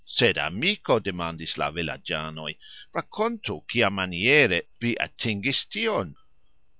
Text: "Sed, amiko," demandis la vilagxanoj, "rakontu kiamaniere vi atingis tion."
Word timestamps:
"Sed, 0.03 0.35
amiko," 0.35 0.99
demandis 0.99 1.59
la 1.59 1.69
vilagxanoj, 1.69 2.55
"rakontu 2.95 3.63
kiamaniere 3.67 4.63
vi 4.79 4.95
atingis 4.99 5.67
tion." 5.71 6.15